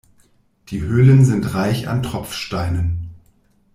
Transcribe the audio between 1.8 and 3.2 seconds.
an Tropfsteinen.